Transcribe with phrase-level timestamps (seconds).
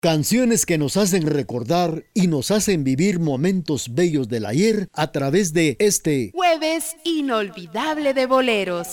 [0.00, 5.52] Canciones que nos hacen recordar y nos hacen vivir momentos bellos del ayer a través
[5.52, 8.86] de este jueves inolvidable de boleros.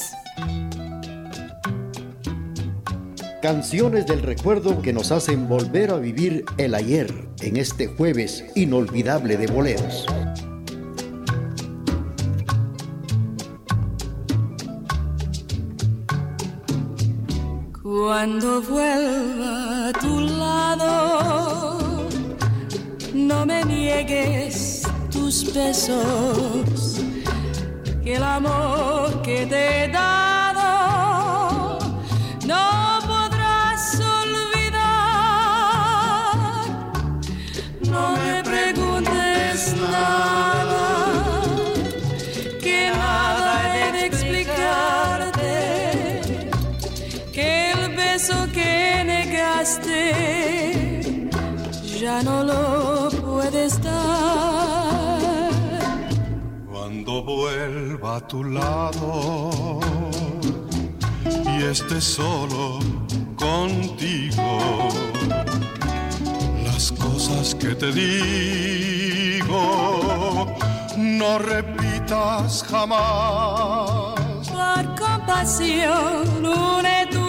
[3.40, 9.38] Canciones del recuerdo que nos hacen volver a vivir el ayer en este jueves inolvidable
[9.38, 10.08] de boleros.
[18.08, 22.08] Cuando vuelva a tu lado,
[23.16, 27.02] no me niegues tus besos,
[28.04, 31.80] que el amor que te he dado
[32.46, 34.76] no podrás olvidar.
[37.90, 40.55] No me preguntes nada.
[48.16, 50.00] Que negaste
[52.00, 55.50] ya no lo puedes dar.
[56.72, 59.82] Cuando vuelva a tu lado
[61.26, 62.80] y esté solo
[63.36, 64.88] contigo,
[66.64, 69.58] las cosas que te digo
[70.96, 74.16] no repitas jamás.
[74.48, 77.25] Por compasión, une tu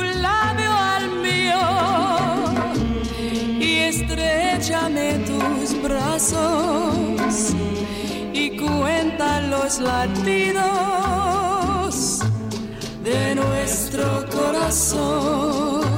[4.01, 7.55] estrechame tus brazos
[8.33, 10.65] y cuenta los latidos
[13.03, 15.96] de nuestro corazón.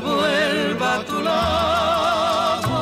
[0.00, 2.76] Vuelva a tu lado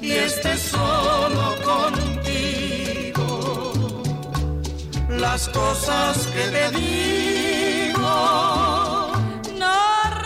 [0.00, 3.22] y esté solo contigo.
[5.08, 8.16] Las cosas que te digo.
[9.58, 9.78] No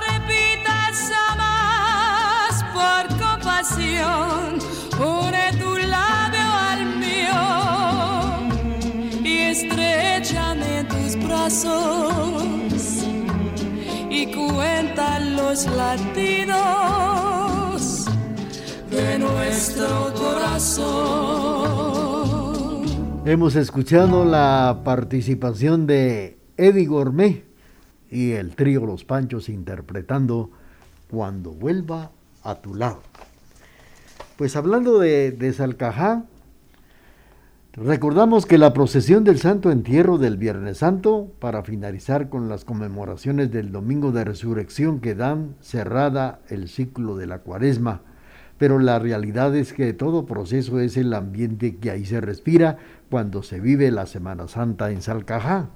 [0.06, 4.58] repitas jamás por compasión,
[4.98, 7.42] une tu labio al mío
[9.24, 12.19] y estrechame tus brazos
[15.50, 15.66] los
[18.88, 20.86] de nuestro corazón.
[23.24, 27.44] Hemos escuchado la participación de Eddie Gourmet
[28.12, 30.52] y el trío Los Panchos interpretando
[31.10, 32.12] Cuando vuelva
[32.44, 33.02] a tu lado.
[34.36, 36.26] Pues hablando de, de Salcajá,
[37.72, 43.52] Recordamos que la procesión del Santo Entierro del Viernes Santo, para finalizar con las conmemoraciones
[43.52, 48.00] del Domingo de Resurrección que dan cerrada el ciclo de la cuaresma,
[48.58, 53.44] pero la realidad es que todo proceso es el ambiente que ahí se respira cuando
[53.44, 55.70] se vive la Semana Santa en Salcajá.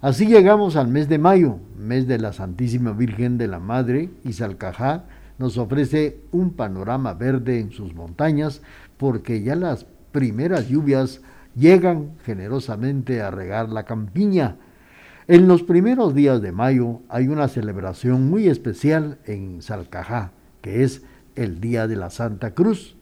[0.00, 4.32] Así llegamos al mes de mayo, mes de la Santísima Virgen de la Madre, y
[4.32, 5.04] Salcajá
[5.38, 8.60] nos ofrece un panorama verde en sus montañas,
[8.96, 11.20] porque ya las primeras lluvias
[11.56, 14.56] llegan generosamente a regar la campiña.
[15.28, 21.02] En los primeros días de mayo hay una celebración muy especial en Salcajá, que es
[21.36, 22.96] el Día de la Santa Cruz.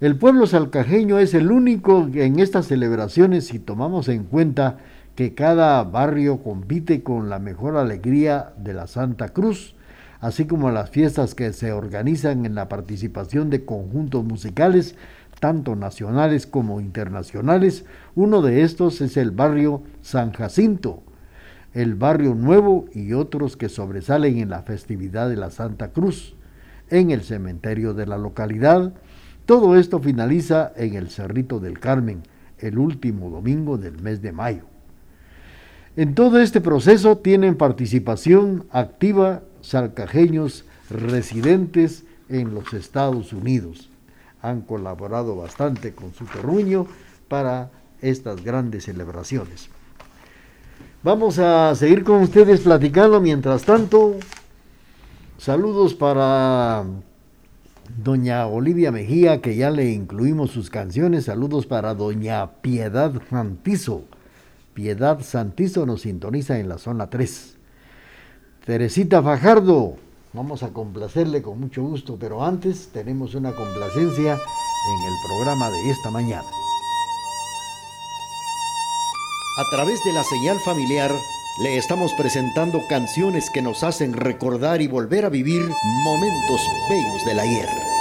[0.00, 4.78] El pueblo salcajeño es el único en estas celebraciones si tomamos en cuenta
[5.14, 9.76] que cada barrio compite con la mejor alegría de la Santa Cruz,
[10.20, 14.96] así como las fiestas que se organizan en la participación de conjuntos musicales
[15.42, 17.84] tanto nacionales como internacionales.
[18.14, 21.02] Uno de estos es el barrio San Jacinto,
[21.74, 26.36] el barrio nuevo y otros que sobresalen en la festividad de la Santa Cruz,
[26.90, 28.92] en el cementerio de la localidad.
[29.44, 32.22] Todo esto finaliza en el Cerrito del Carmen,
[32.58, 34.62] el último domingo del mes de mayo.
[35.96, 43.88] En todo este proceso tienen participación activa salcajeños residentes en los Estados Unidos
[44.42, 46.86] han colaborado bastante con su terruño
[47.28, 49.68] para estas grandes celebraciones.
[51.02, 54.16] Vamos a seguir con ustedes platicando mientras tanto.
[55.38, 56.84] Saludos para
[57.96, 61.24] doña Olivia Mejía, que ya le incluimos sus canciones.
[61.24, 64.04] Saludos para doña Piedad Santizo.
[64.74, 67.56] Piedad Santizo nos sintoniza en la zona 3.
[68.64, 69.96] Teresita Fajardo,
[70.34, 75.90] Vamos a complacerle con mucho gusto, pero antes tenemos una complacencia en el programa de
[75.90, 76.48] esta mañana.
[79.58, 81.12] A través de la señal familiar
[81.62, 85.68] le estamos presentando canciones que nos hacen recordar y volver a vivir
[86.02, 87.91] momentos bellos del ayer.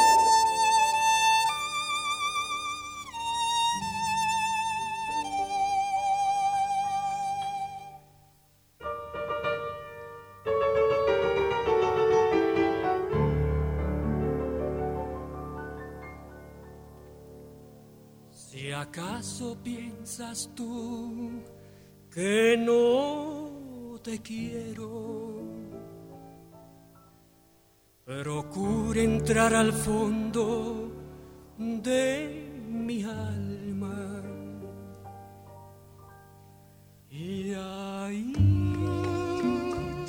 [18.52, 21.42] Si acaso piensas tú
[22.14, 25.42] que no te quiero,
[28.04, 30.92] procure entrar al fondo
[31.58, 34.22] de mi alma.
[37.10, 38.34] Y ahí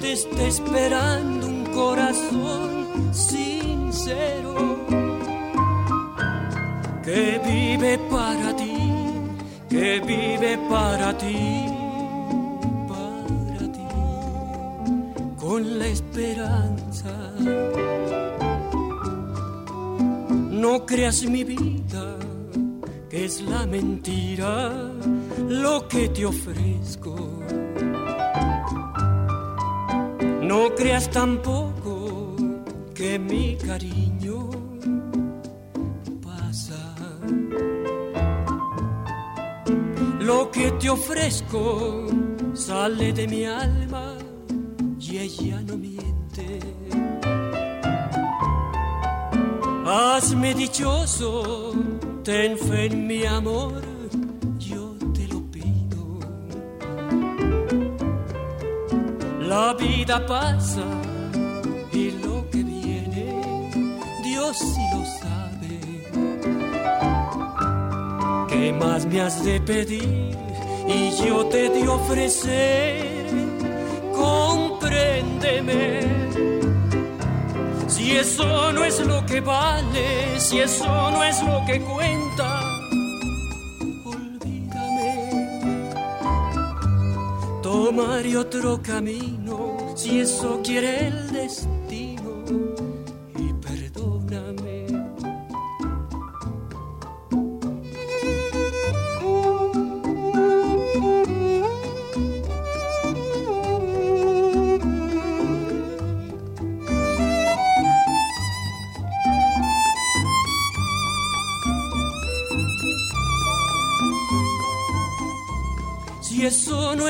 [0.01, 4.82] te está esperando un corazón sincero
[7.05, 8.77] que vive para ti,
[9.69, 11.67] que vive para ti,
[12.89, 13.89] para ti,
[15.37, 17.15] con la esperanza.
[20.51, 22.19] No creas mi vida,
[23.11, 24.73] que es la mentira
[25.49, 27.17] lo que te ofrezco.
[30.43, 32.37] No creas tampoco
[32.95, 33.92] que mi cariño
[40.63, 42.07] que te ofrezco
[42.55, 44.15] sale de mi alma
[45.01, 46.61] y ella no miente.
[49.85, 51.73] Hazme dichoso,
[52.23, 53.83] ten fe en mi amor,
[54.59, 56.21] yo te lo pido.
[59.41, 60.87] La vida pasa
[61.93, 63.27] y lo que viene,
[64.23, 65.81] Dios sí lo sabe.
[68.49, 70.43] ¿Qué más me has de pedir?
[70.87, 73.27] Y yo te de ofrecer,
[74.15, 76.01] compréndeme.
[77.89, 82.61] Si eso no es lo que vale, si eso no es lo que cuenta,
[84.05, 85.91] olvídame.
[87.63, 91.82] Tomaré otro camino, si eso quiere el destino,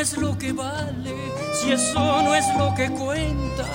[0.02, 1.14] es lo que vale,
[1.54, 3.66] si eso no es lo que cuenta,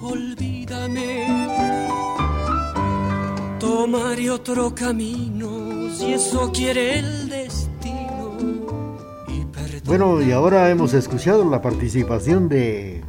[0.00, 1.26] olvídame.
[3.60, 8.38] Tomaré otro camino, si eso quiere el destino.
[9.28, 9.44] Y.
[9.84, 13.04] Bueno, y ahora hemos escuchado la participación de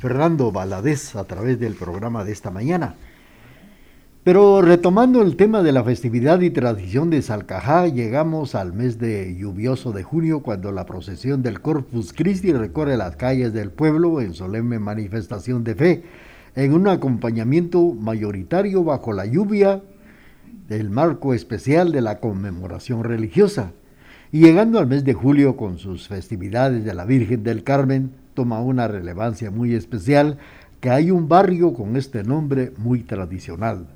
[0.00, 2.94] Fernando Valadez a través del programa de esta mañana.
[4.26, 9.36] Pero retomando el tema de la festividad y tradición de Salcajá, llegamos al mes de
[9.36, 14.34] lluvioso de junio cuando la procesión del Corpus Christi recorre las calles del pueblo en
[14.34, 16.02] solemne manifestación de fe,
[16.56, 19.80] en un acompañamiento mayoritario bajo la lluvia
[20.66, 23.70] del marco especial de la conmemoración religiosa.
[24.32, 28.58] Y llegando al mes de julio con sus festividades de la Virgen del Carmen, toma
[28.58, 30.38] una relevancia muy especial
[30.80, 33.86] que hay un barrio con este nombre muy tradicional.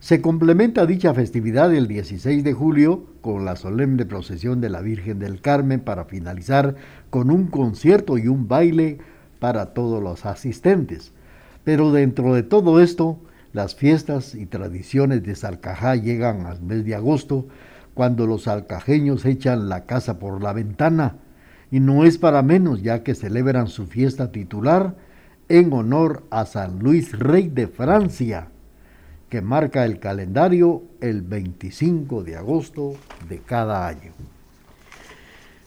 [0.00, 5.18] Se complementa dicha festividad el 16 de julio con la solemne procesión de la Virgen
[5.18, 6.76] del Carmen para finalizar
[7.10, 8.98] con un concierto y un baile
[9.40, 11.12] para todos los asistentes.
[11.64, 13.18] Pero dentro de todo esto,
[13.52, 17.48] las fiestas y tradiciones de Salcajá llegan al mes de agosto,
[17.94, 21.16] cuando los salcajeños echan la casa por la ventana,
[21.72, 24.94] y no es para menos ya que celebran su fiesta titular
[25.48, 28.50] en honor a San Luis Rey de Francia
[29.28, 32.94] que marca el calendario el 25 de agosto
[33.28, 34.12] de cada año.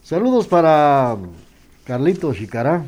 [0.01, 1.15] Saludos para
[1.85, 2.83] Carlito Chicará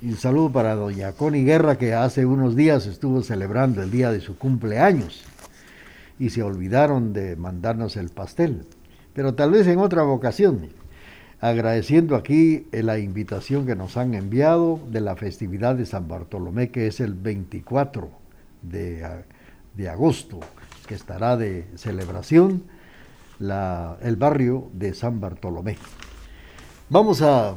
[0.00, 4.10] y un saludo para doña Connie Guerra que hace unos días estuvo celebrando el día
[4.10, 5.22] de su cumpleaños
[6.18, 8.66] y se olvidaron de mandarnos el pastel,
[9.12, 10.68] pero tal vez en otra ocasión.
[11.42, 16.86] Agradeciendo aquí la invitación que nos han enviado de la festividad de San Bartolomé, que
[16.86, 18.10] es el 24
[18.60, 19.02] de
[19.80, 20.40] de agosto,
[20.86, 22.64] que estará de celebración
[23.38, 25.78] la, el barrio de San Bartolomé.
[26.90, 27.54] Vamos a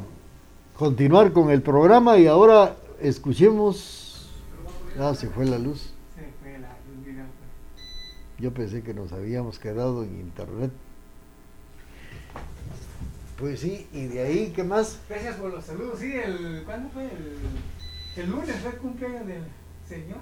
[0.76, 4.30] continuar con el programa y ahora escuchemos...
[4.98, 5.94] Ah, se fue la luz.
[8.40, 10.72] Yo pensé que nos habíamos quedado en internet.
[13.38, 15.00] Pues sí, y de ahí, ¿qué más?
[15.10, 16.00] Gracias por los saludos.
[16.00, 17.06] Sí, el, ¿cuándo fue?
[17.06, 19.44] El, el lunes fue el cumpleaños del
[19.88, 20.20] señor.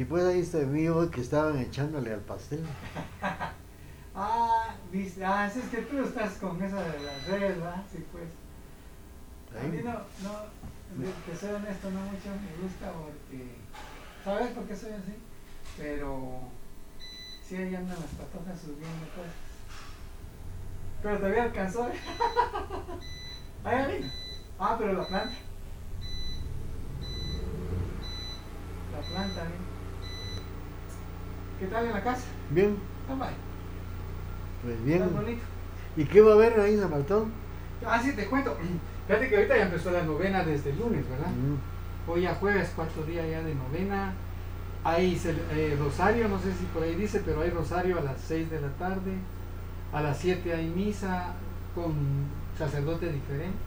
[0.00, 2.64] Sí, pues ahí está mío que estaban echándole al pastel.
[4.14, 7.84] ah, dice, ah, es que tú estás con esa de las redes, ¿verdad?
[7.92, 8.24] Sí, pues.
[9.62, 13.56] A mí no, no, te soy honesto, no mucho me gusta porque,
[14.24, 15.12] ¿sabes por qué soy así?
[15.76, 16.48] Pero
[17.46, 19.34] sí ahí andan las patojas subiendo cosas.
[21.02, 21.90] Pero todavía alcanzó.
[23.64, 24.10] Ahí
[24.58, 25.34] Ah, pero la planta.
[28.92, 29.69] La planta, ¿eh?
[31.60, 32.24] ¿Qué tal en la casa?
[32.48, 32.74] Bien.
[33.06, 33.28] Ah,
[34.62, 35.02] pues bien.
[35.02, 35.42] Está bonito.
[35.94, 37.30] ¿Y qué va a haber ahí en Zamaltón?
[37.86, 38.56] Ah, sí, te cuento.
[39.06, 41.28] Fíjate que ahorita ya empezó la novena desde el lunes, ¿verdad?
[41.28, 42.10] Mm.
[42.10, 44.14] Hoy a jueves, cuarto día ya de novena.
[44.84, 45.20] Hay
[45.52, 48.60] eh, rosario, no sé si por ahí dice, pero hay rosario a las 6 de
[48.62, 49.12] la tarde.
[49.92, 51.34] A las 7 hay misa
[51.74, 51.92] con
[52.56, 53.58] sacerdote diferente.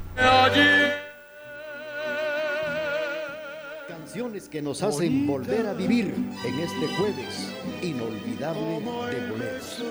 [4.13, 6.13] Canciones que nos hacen volver a vivir
[6.45, 7.51] en este jueves
[7.81, 9.83] inolvidable de boleros.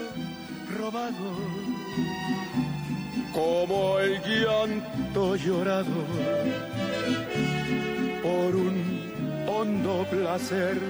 [0.78, 1.10] Robado
[3.34, 6.04] como el llanto llorado
[8.22, 10.80] por un hondo placer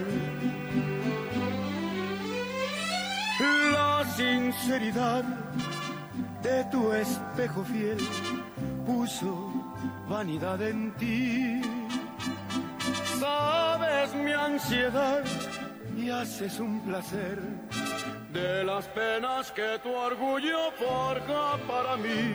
[3.72, 5.24] la sinceridad
[6.42, 7.96] de tu espejo fiel
[8.84, 9.54] puso
[10.06, 11.81] vanidad en ti.
[14.44, 15.22] Ansiedad
[15.96, 17.38] y haces un placer
[18.32, 22.34] de las penas que tu orgullo forja para mí,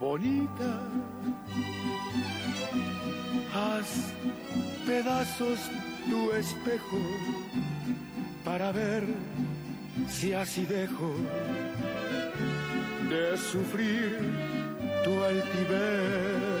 [0.00, 0.80] bonita.
[3.54, 4.12] Haz
[4.84, 5.60] pedazos
[6.10, 6.98] tu espejo
[8.44, 9.04] para ver
[10.08, 11.14] si así dejo
[13.08, 14.18] de sufrir
[15.04, 16.60] tu altivez.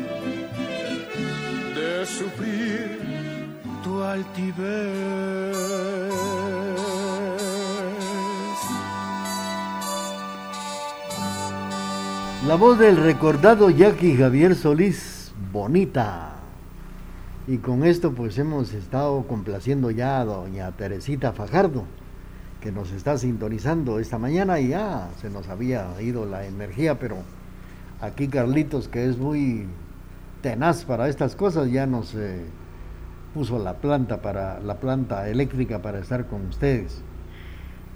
[2.05, 2.99] sufrir
[3.83, 5.55] tu altivez.
[12.47, 16.35] La voz del recordado Jackie Javier Solís, bonita.
[17.47, 21.83] Y con esto pues hemos estado complaciendo ya a doña Teresita Fajardo,
[22.61, 27.17] que nos está sintonizando esta mañana y ya se nos había ido la energía, pero
[27.99, 29.67] aquí Carlitos, que es muy
[30.41, 32.15] tenaz para estas cosas, ya nos
[33.33, 37.01] puso la planta para la planta eléctrica para estar con ustedes.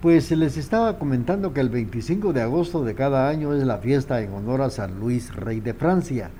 [0.00, 4.20] Pues les estaba comentando que el 25 de agosto de cada año es la fiesta
[4.20, 6.30] en honor a San Luis, rey de Francia,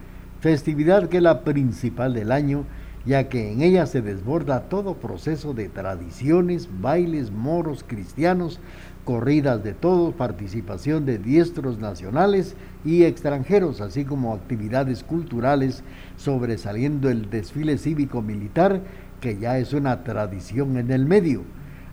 [0.41, 2.65] festividad que es la principal del año,
[3.07, 8.61] ya que en ella se desborda todo proceso de tradiciones, bailes moros cristianos,
[9.07, 15.85] corridas de todos, participación de diestros nacionales y extranjeros, así como actividades culturales,
[16.17, 18.83] sobresaliendo el desfile cívico-militar,
[19.21, 21.43] que ya es una tradición en el medio.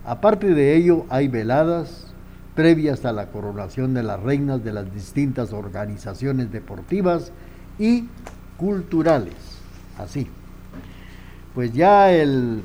[0.03, 2.07] Aparte de ello, hay veladas
[2.55, 7.31] previas a la coronación de las reinas de las distintas organizaciones deportivas
[7.77, 8.07] y
[8.57, 9.35] culturales.
[9.99, 10.27] Así.
[11.53, 12.63] Pues ya el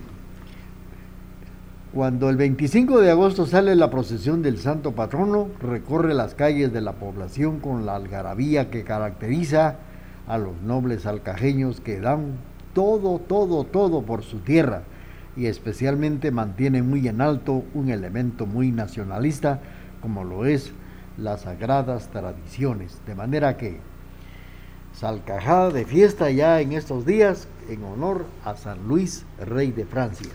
[1.92, 6.82] cuando el 25 de agosto sale la procesión del Santo Patrono, recorre las calles de
[6.82, 9.76] la población con la algarabía que caracteriza
[10.26, 12.36] a los nobles alcajeños que dan
[12.74, 14.82] todo, todo, todo por su tierra
[15.34, 19.60] y especialmente mantienen muy en alto un elemento muy nacionalista
[20.02, 20.72] como lo es
[21.16, 23.00] las sagradas tradiciones.
[23.06, 23.80] De manera que
[24.92, 30.30] salcajada de fiesta ya en estos días en honor a San Luis, rey de Francia.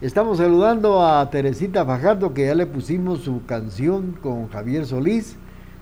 [0.00, 5.36] Estamos saludando a Teresita Fajardo que ya le pusimos su canción con Javier Solís.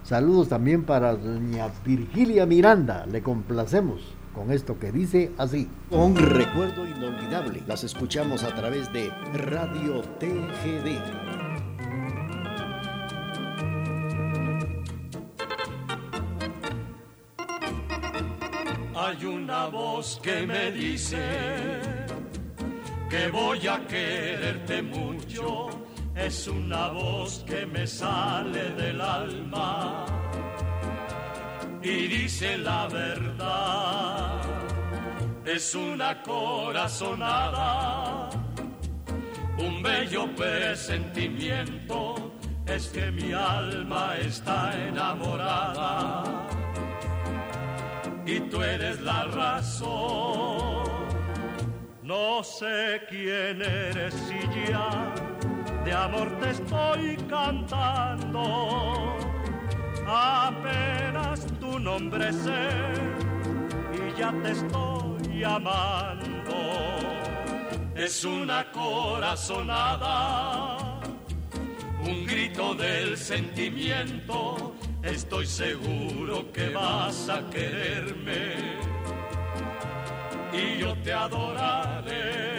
[0.05, 3.05] Saludos también para doña Virgilia Miranda.
[3.05, 5.69] Le complacemos con esto que dice así.
[5.91, 7.63] Un recuerdo inolvidable.
[7.67, 10.97] Las escuchamos a través de Radio TGD.
[18.97, 21.19] Hay una voz que me dice
[23.09, 25.69] que voy a quererte mucho.
[26.15, 30.07] Es una voz que me sale del alma
[31.83, 34.41] y dice la verdad.
[35.45, 37.51] Es una corazonada,
[39.59, 42.33] un bello presentimiento.
[42.67, 46.25] Es que mi alma está enamorada
[48.27, 50.86] y tú eres la razón.
[52.07, 54.39] No sé quién eres y
[54.71, 55.13] ya
[55.85, 59.17] de amor te estoy cantando.
[60.07, 62.69] Apenas tu nombre sé
[63.93, 66.55] y ya te estoy amando.
[67.97, 70.77] Es una corazonada,
[72.05, 78.96] un grito del sentimiento Estoy seguro que vas a quererme
[80.57, 82.57] y yo te adoraré.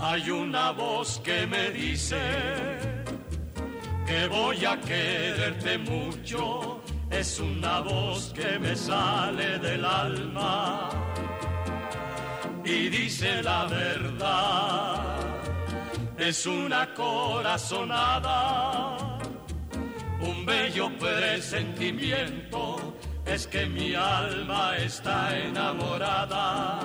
[0.00, 2.16] Hay una voz que me dice
[4.06, 6.83] que voy a quererte mucho,
[7.18, 10.90] es una voz que me sale del alma
[12.64, 15.18] y dice la verdad,
[16.18, 18.18] es una corazonada,
[20.20, 22.94] un bello presentimiento,
[23.26, 26.80] es que mi alma está enamorada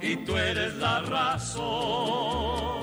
[0.00, 2.78] y tú eres la razón.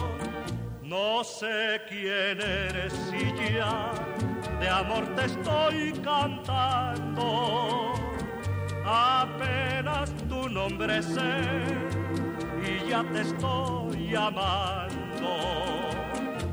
[0.84, 4.15] No sé quién eres y ya
[4.60, 7.94] de amor te estoy cantando.
[8.86, 11.42] Apenas tu nombre sé
[12.64, 15.38] y ya te estoy llamando.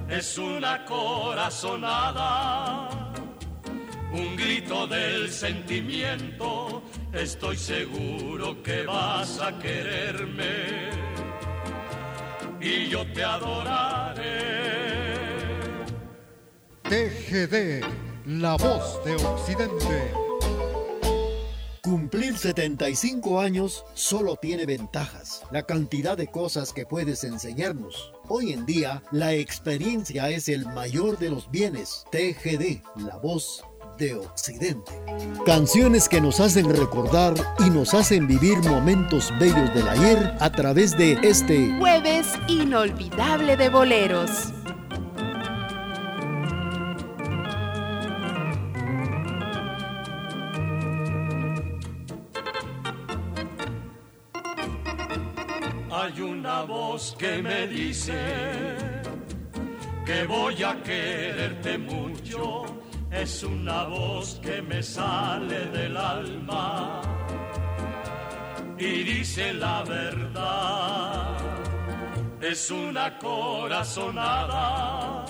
[0.09, 2.89] Es una corazonada,
[4.13, 6.83] un grito del sentimiento.
[7.13, 10.91] Estoy seguro que vas a quererme
[12.61, 15.02] y yo te adoraré.
[16.93, 17.83] TGD,
[18.27, 20.13] la voz de Occidente.
[21.81, 25.43] Cumplir 75 años solo tiene ventajas.
[25.51, 28.13] La cantidad de cosas que puedes enseñarnos.
[28.29, 32.05] Hoy en día, la experiencia es el mayor de los bienes.
[32.13, 33.65] TGD, la voz
[33.97, 34.93] de Occidente.
[35.47, 40.95] Canciones que nos hacen recordar y nos hacen vivir momentos bellos del ayer a través
[40.99, 44.53] de este jueves inolvidable de boleros.
[56.63, 58.15] Una voz que me dice
[60.07, 62.63] que voy a quererte mucho.
[63.11, 67.03] Es una voz que me sale del alma
[68.79, 71.37] y dice la verdad.
[72.41, 75.25] Es una corazonada,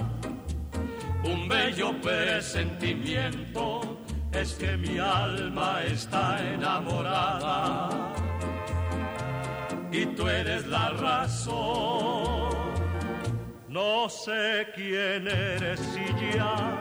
[1.24, 8.21] un bello presentimiento, es que mi alma está enamorada
[9.92, 12.50] y tú eres la razón.
[13.68, 16.80] No sé quién eres y ya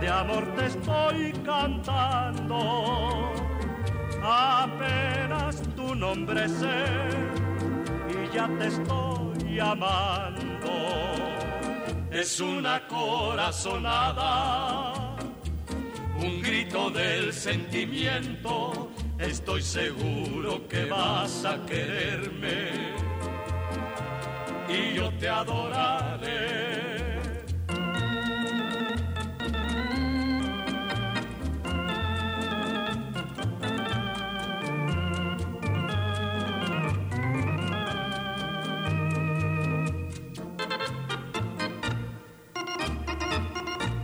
[0.00, 3.32] de amor te estoy cantando.
[4.22, 6.84] Apenas tu nombre sé
[8.08, 10.72] y ya te estoy llamando.
[12.10, 14.12] Es una corazonada,
[16.16, 18.91] un grito del sentimiento.
[19.22, 22.70] Estoy seguro que vas a quererme.
[24.68, 27.12] Y yo te adoraré.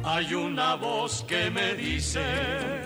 [0.05, 2.78] Hay una voz que me dice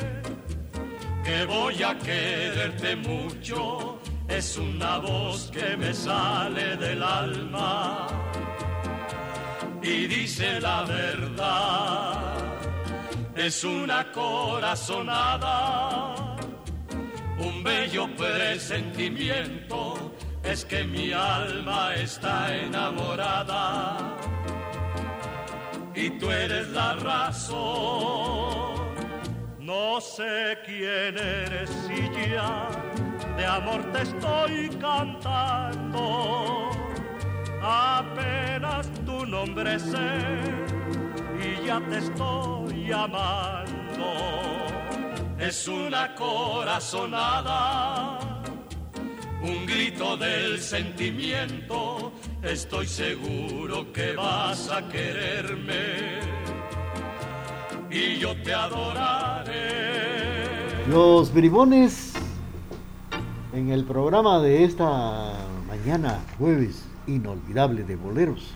[1.32, 8.06] que voy a quererte mucho, es una voz que me sale del alma
[9.82, 12.36] y dice la verdad.
[13.34, 15.46] Es una corazonada,
[17.38, 23.96] un bello presentimiento, es que mi alma está enamorada
[25.94, 28.71] y tú eres la razón.
[29.62, 32.68] No sé quién eres y ya
[33.36, 36.70] de amor te estoy cantando.
[37.62, 40.18] Apenas tu nombre sé
[41.40, 44.14] y ya te estoy llamando.
[45.38, 48.18] Es una corazonada,
[49.42, 56.41] un grito del sentimiento estoy seguro que vas a quererme
[57.92, 59.52] y yo te adoraré.
[60.88, 62.14] Los bribones
[63.52, 65.34] en el programa de esta
[65.68, 68.54] mañana, jueves, inolvidable de boleros.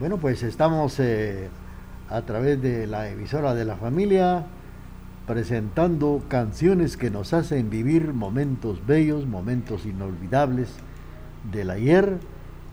[0.00, 1.48] Bueno, pues estamos eh,
[2.08, 4.44] a través de la emisora de la familia
[5.26, 10.74] presentando canciones que nos hacen vivir momentos bellos, momentos inolvidables
[11.52, 12.18] del ayer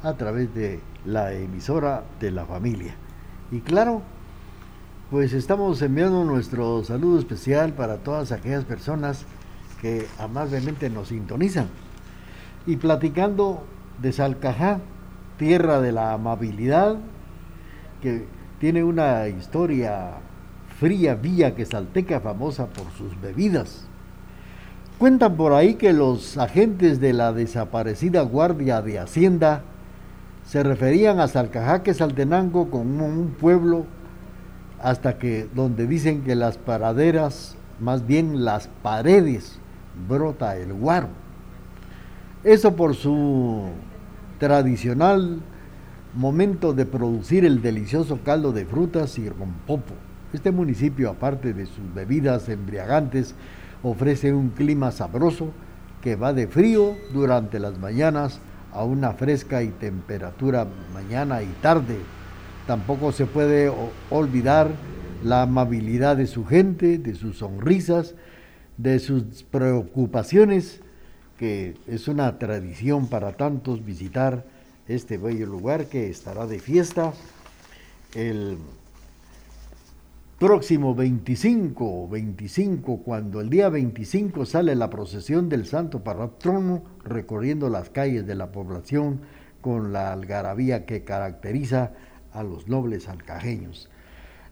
[0.01, 2.95] a través de la emisora de la familia.
[3.51, 4.01] Y claro,
[5.09, 9.25] pues estamos enviando nuestro saludo especial para todas aquellas personas
[9.81, 11.67] que amablemente nos sintonizan.
[12.67, 13.63] Y platicando
[13.99, 14.79] de Salcajá,
[15.37, 16.97] tierra de la amabilidad,
[18.03, 18.25] que
[18.59, 20.11] tiene una historia
[20.79, 23.87] fría vía que salteca famosa por sus bebidas.
[24.99, 29.63] Cuentan por ahí que los agentes de la desaparecida Guardia de Hacienda
[30.45, 33.85] se referían a Salcajaque Saltenango como un pueblo
[34.81, 39.59] hasta que donde dicen que las paraderas, más bien las paredes,
[40.07, 41.09] brota el guaro.
[42.43, 43.67] Eso por su
[44.39, 45.41] tradicional
[46.15, 49.93] momento de producir el delicioso caldo de frutas y rompopo.
[50.33, 53.35] Este municipio, aparte de sus bebidas embriagantes,
[53.83, 55.51] ofrece un clima sabroso
[56.01, 58.39] que va de frío durante las mañanas
[58.71, 61.97] a una fresca y temperatura mañana y tarde.
[62.67, 63.71] Tampoco se puede
[64.09, 64.69] olvidar
[65.23, 68.15] la amabilidad de su gente, de sus sonrisas,
[68.77, 70.81] de sus preocupaciones,
[71.37, 74.45] que es una tradición para tantos visitar
[74.87, 77.13] este bello lugar que estará de fiesta
[78.15, 78.57] el
[80.39, 87.69] próximo 25 o 25, cuando el día 25 sale la procesión del Santo Patrono recorriendo
[87.69, 89.19] las calles de la población
[89.59, 91.91] con la algarabía que caracteriza
[92.31, 93.89] a los nobles alcajeños.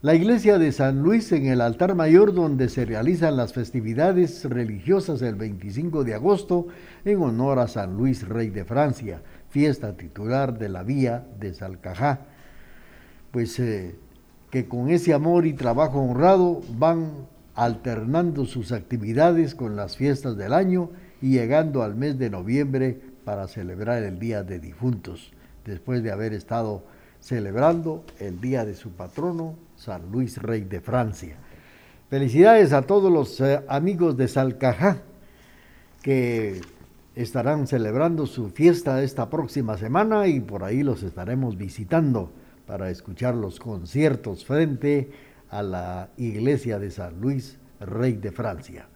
[0.02, 5.21] La iglesia de San Luis en el altar mayor donde se realizan las festividades religiosas
[5.21, 6.67] el 25 de agosto
[7.06, 12.26] en honor a San Luis, rey de Francia, fiesta titular de la vía de Salcajá.
[13.32, 13.95] Pues eh,
[14.50, 17.12] que con ese amor y trabajo honrado van
[17.56, 20.90] alternando sus actividades con las fiestas del año
[21.22, 25.32] y llegando al mes de noviembre para celebrar el Día de Difuntos,
[25.66, 26.84] después de haber estado
[27.20, 31.36] celebrando el día de su patrono, San Luis Rey de Francia.
[32.10, 35.02] Felicidades a todos los eh, amigos de Salcajá
[36.02, 36.62] que
[37.16, 42.32] estarán celebrando su fiesta esta próxima semana y por ahí los estaremos visitando
[42.67, 45.10] para escuchar los conciertos frente
[45.49, 48.88] a la iglesia de San Luis, Rey de Francia.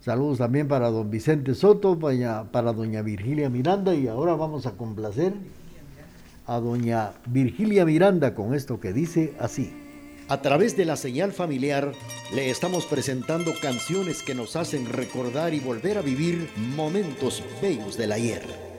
[0.00, 5.34] Saludos también para don Vicente Soto, para doña Virgilia Miranda y ahora vamos a complacer
[6.46, 9.72] a doña Virgilia Miranda con esto que dice así.
[10.28, 11.92] A través de la señal familiar
[12.34, 18.12] le estamos presentando canciones que nos hacen recordar y volver a vivir momentos bellos del
[18.12, 18.71] ayer.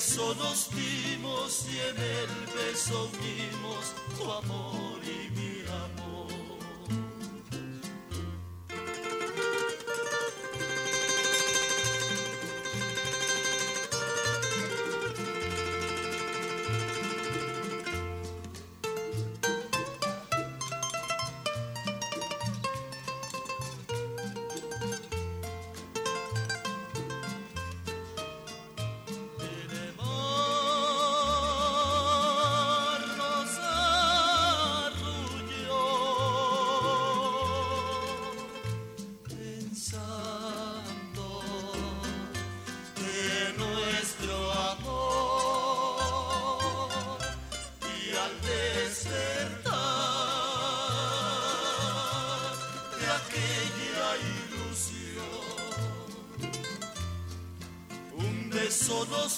[0.00, 5.59] Beso nos dimos y en el beso unimos tu amor y mi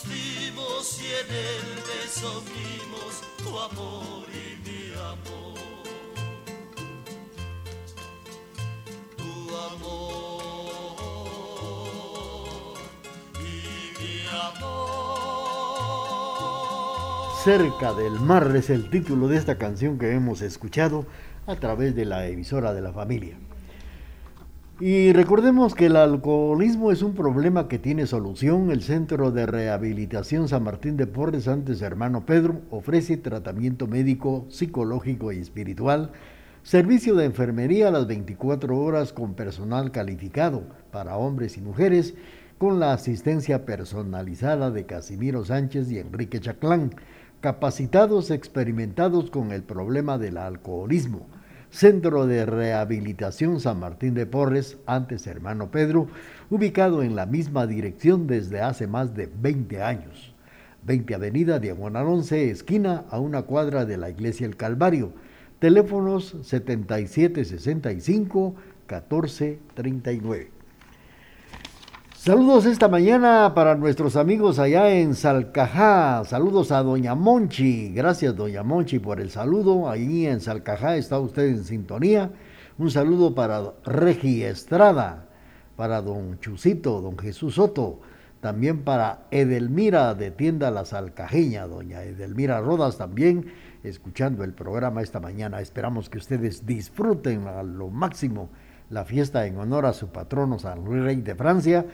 [0.09, 5.59] y en el beso vimos tu amor y mi amor.
[9.17, 9.33] Tu
[9.71, 10.39] amor
[13.39, 13.41] y
[14.01, 15.03] mi amor.
[17.45, 21.07] Cerca del mar es el título de esta canción que hemos escuchado
[21.47, 23.32] a través de la emisora de la familia.
[24.85, 28.73] Y recordemos que el alcoholismo es un problema que tiene solución.
[28.73, 35.31] El Centro de Rehabilitación San Martín de Porres, antes hermano Pedro, ofrece tratamiento médico, psicológico
[35.31, 36.11] y espiritual,
[36.65, 42.15] servicio de enfermería a las 24 horas con personal calificado para hombres y mujeres,
[42.59, 46.93] con la asistencia personalizada de Casimiro Sánchez y Enrique Chaclán,
[47.41, 51.29] capacitados experimentados con el problema del alcoholismo
[51.73, 56.07] Centro de Rehabilitación San Martín de Porres, antes hermano Pedro,
[56.51, 60.35] ubicado en la misma dirección desde hace más de 20 años.
[60.85, 65.15] 20 Avenida Diagonal 11, esquina a una cuadra de la Iglesia El Calvario.
[65.61, 68.55] Teléfonos 7765
[68.87, 70.51] 1439.
[72.25, 76.25] Saludos esta mañana para nuestros amigos allá en Salcajá.
[76.25, 77.93] Saludos a Doña Monchi.
[77.93, 79.91] Gracias, Doña Monchi, por el saludo.
[79.91, 82.31] Ahí en Salcajá está usted en sintonía.
[82.79, 85.27] Un saludo para Regi Estrada,
[85.75, 87.99] para Don Chusito, Don Jesús Soto.
[88.41, 93.47] También para Edelmira de Tienda La Salcajeña, Doña Edelmira Rodas también,
[93.83, 95.61] escuchando el programa esta mañana.
[95.61, 98.49] Esperamos que ustedes disfruten a lo máximo
[98.91, 101.87] la fiesta en honor a su patrono San Luis Rey de Francia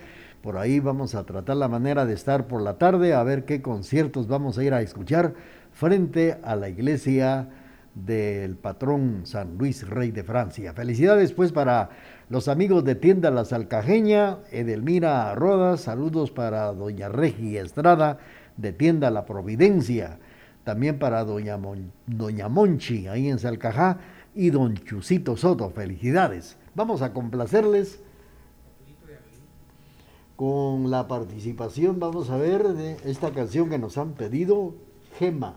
[0.42, 3.60] por ahí vamos a tratar la manera de estar por la tarde, a ver qué
[3.60, 5.34] conciertos vamos a ir a escuchar
[5.72, 7.48] frente a la iglesia
[7.94, 10.72] del patrón San Luis Rey de Francia.
[10.72, 11.90] Felicidades pues para
[12.28, 18.18] los amigos de Tienda La Salcajeña, Edelmira Rodas, saludos para doña Regi Estrada
[18.56, 20.18] de Tienda La Providencia,
[20.62, 21.58] también para doña,
[22.06, 23.98] doña Monchi ahí en Salcajá
[24.34, 26.56] y don Chusito Soto, felicidades.
[26.74, 28.00] Vamos a complacerles
[30.38, 34.72] con la participación, vamos a ver, de esta canción que nos han pedido,
[35.18, 35.56] Gema.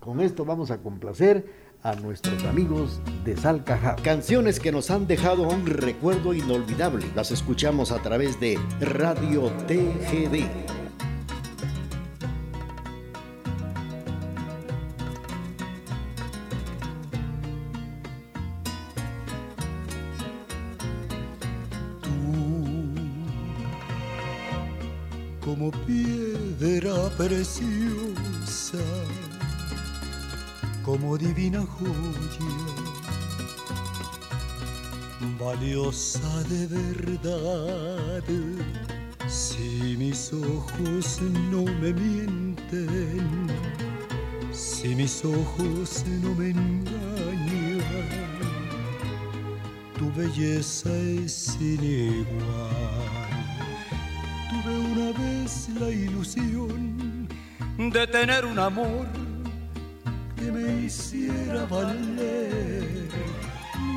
[0.00, 1.46] Con esto vamos a complacer
[1.84, 3.94] a nuestros amigos de Salcaja.
[4.02, 7.06] Canciones que nos han dejado un recuerdo inolvidable.
[7.14, 10.79] Las escuchamos a través de Radio TGD.
[35.40, 38.22] Valiosa de verdad.
[39.26, 43.46] Si mis ojos no me mienten,
[44.52, 47.82] si mis ojos no me engañan,
[49.98, 52.90] tu belleza es sin igual.
[54.50, 57.28] Tuve una vez la ilusión
[57.78, 59.29] de tener un amor
[60.40, 63.08] que me hiciera valer.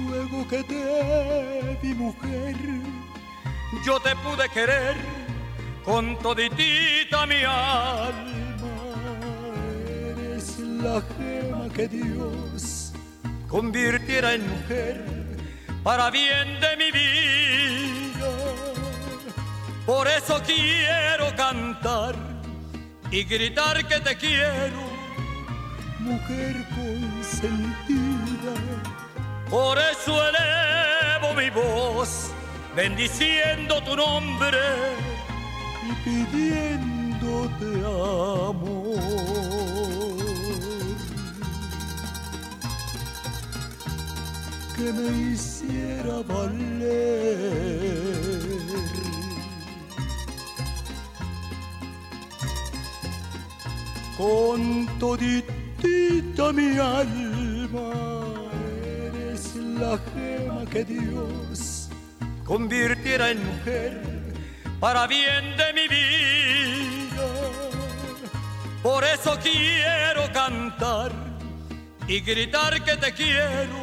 [0.08, 2.56] Luego que te vi mujer,
[3.86, 4.96] yo te pude querer
[5.86, 8.76] con toditita mi alma.
[9.88, 12.92] Eres la gema que Dios
[13.48, 15.06] convirtiera en mujer
[15.82, 18.32] para bien de mi vida.
[19.86, 22.16] Por eso quiero cantar
[23.12, 24.93] y gritar que te quiero,
[26.04, 28.54] mujer consentida.
[29.50, 32.32] Por eso elevo mi voz
[32.76, 34.58] bendiciendo tu nombre
[35.90, 38.84] y pidiéndote amor.
[44.76, 47.84] Que me hiciera valer.
[54.18, 54.88] Con
[56.36, 57.92] toditita mi alma
[58.84, 61.90] eres la gema que Dios
[62.46, 64.02] convirtiera en mujer
[64.80, 67.28] para bien de mi vida.
[68.82, 71.12] Por eso quiero cantar
[72.08, 73.78] y gritar que te quiero,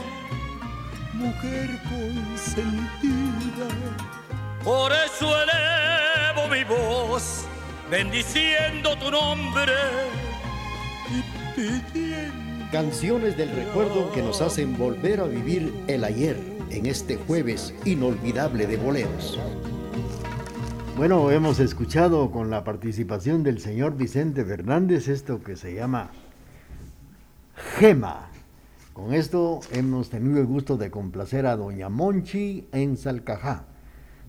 [1.15, 3.69] mujer consentida.
[4.63, 7.47] Por eso elevo mi voz,
[7.91, 9.73] bendiciendo tu nombre
[11.57, 12.00] y.
[12.73, 16.37] Canciones del recuerdo que nos hacen volver a vivir el ayer
[16.71, 19.41] en este jueves inolvidable de boleros.
[20.97, 26.13] Bueno, hemos escuchado con la participación del señor Vicente Fernández esto que se llama
[27.81, 28.31] Gema.
[28.93, 33.65] Con esto hemos tenido el gusto de complacer a doña Monchi en Salcajá.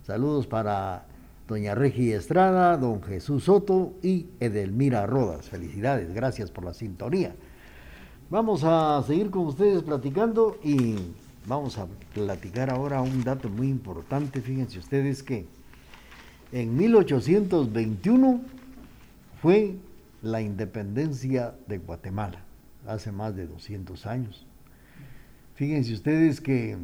[0.02, 1.06] Saludos para
[1.48, 5.48] doña Regi Estrada, don Jesús Soto y Edelmira Rodas.
[5.48, 7.36] Felicidades, gracias por la sintonía.
[8.32, 10.96] Vamos a seguir con ustedes platicando y
[11.46, 14.40] vamos a platicar ahora un dato muy importante.
[14.40, 15.48] Fíjense ustedes que
[16.54, 18.40] en 1821
[19.42, 19.76] fue
[20.22, 22.40] la independencia de Guatemala,
[22.88, 24.48] hace más de 200 años.
[25.56, 26.78] Fíjense ustedes que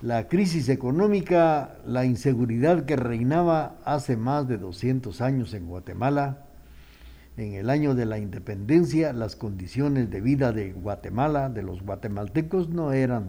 [0.00, 6.45] la crisis económica, la inseguridad que reinaba hace más de 200 años en Guatemala,
[7.36, 12.70] en el año de la independencia, las condiciones de vida de Guatemala, de los guatemaltecos,
[12.70, 13.26] no eran,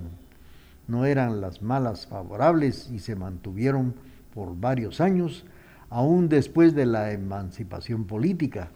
[0.88, 3.96] no eran las malas favorables y se mantuvieron
[4.34, 5.46] por varios años,
[5.90, 8.70] aún después de la emancipación política.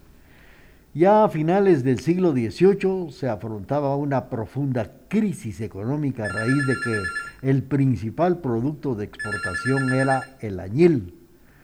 [0.94, 6.74] Ya a finales del siglo XVIII se afrontaba una profunda crisis económica a raíz de
[6.84, 11.14] que el principal producto de exportación era el añil.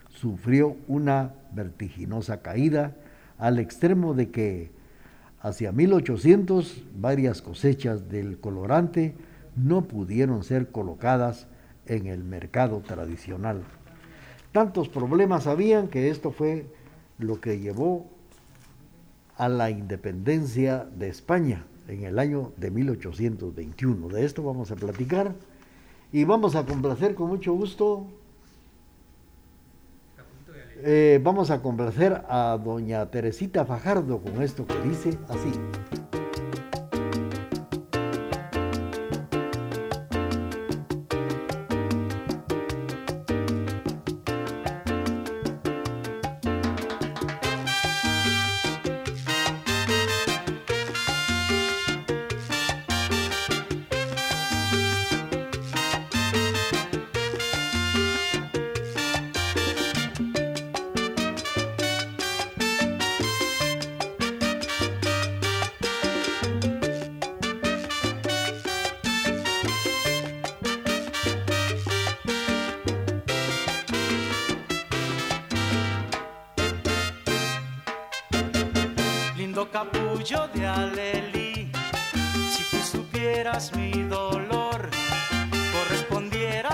[0.07, 2.95] Sufrió una vertiginosa caída
[3.37, 4.71] al extremo de que
[5.39, 9.15] hacia 1800 varias cosechas del colorante
[9.55, 11.47] no pudieron ser colocadas
[11.85, 13.63] en el mercado tradicional.
[14.51, 16.67] Tantos problemas habían que esto fue
[17.17, 18.07] lo que llevó
[19.35, 24.09] a la independencia de España en el año de 1821.
[24.09, 25.35] De esto vamos a platicar
[26.11, 28.07] y vamos a complacer con mucho gusto.
[30.83, 35.51] Eh, vamos a complacer a doña Teresita Fajardo con esto que dice así.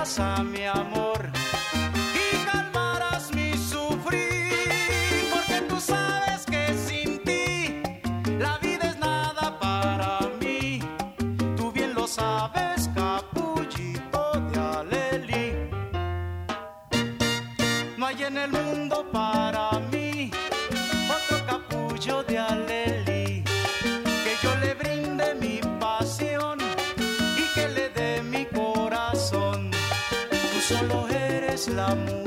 [0.03, 1.02] Correspondieras a mi amor
[31.93, 32.22] eres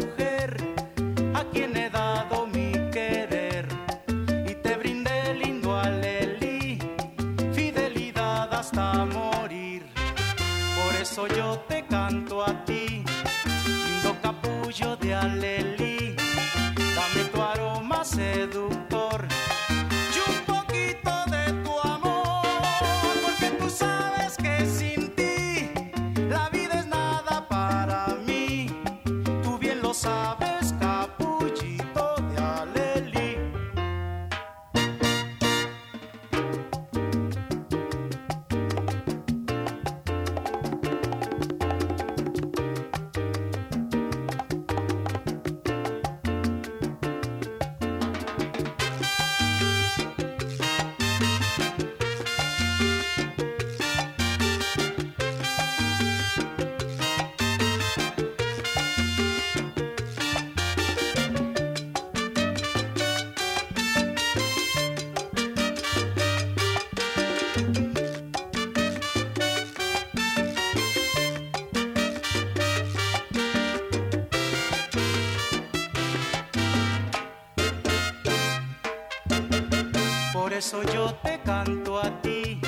[80.57, 82.59] eso yo te canto a ti,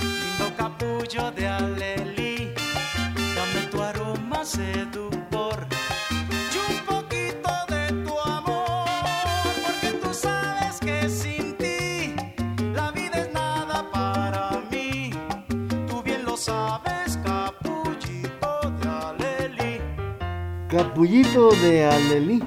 [0.00, 2.54] lindo capullo de alelí,
[3.34, 5.66] dame tu aroma seductor
[6.52, 8.86] y un poquito de tu amor,
[9.64, 12.14] porque tú sabes que sin ti
[12.72, 15.10] la vida es nada para mí,
[15.88, 19.80] tú bien lo sabes, capullito de alelí.
[20.68, 22.42] Capullito de Alelí.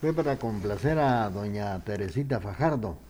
[0.00, 3.03] Fue para complacer a doña Teresita Fajardo.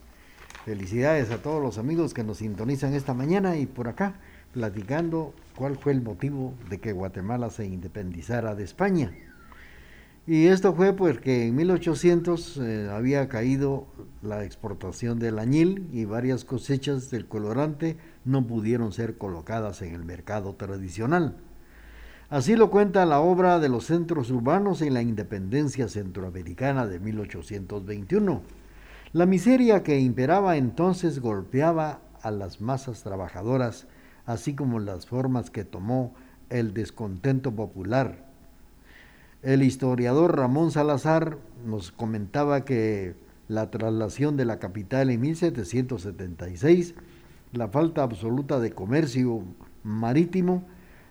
[0.65, 4.15] Felicidades a todos los amigos que nos sintonizan esta mañana y por acá
[4.55, 9.13] platicando cuál fue el motivo de que Guatemala se independizara de España.
[10.27, 13.87] Y esto fue porque en 1800 eh, había caído
[14.23, 20.07] la exportación del añil y varias cosechas del colorante no pudieron ser colocadas en el
[20.07, 21.37] mercado tradicional.
[22.31, 28.64] Así lo cuenta la obra de los centros urbanos en la independencia centroamericana de 1821.
[29.15, 33.87] La miseria que imperaba entonces golpeaba a las masas trabajadoras,
[34.27, 36.17] así como las formas que tomó
[36.51, 38.27] el descontento popular.
[39.45, 43.15] El historiador Ramón Salazar nos comentaba que
[43.47, 46.97] la traslación de la capital en 1776,
[47.53, 49.45] la falta absoluta de comercio
[49.85, 50.65] marítimo,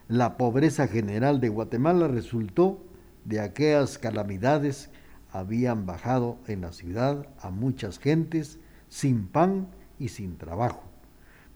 [0.10, 2.84] la pobreza general de Guatemala resultó
[3.24, 4.89] de aquellas calamidades
[5.34, 9.68] habían bajado en la ciudad a muchas gentes sin pan
[9.98, 10.84] y sin trabajo,